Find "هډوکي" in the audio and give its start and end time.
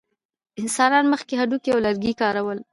1.41-1.69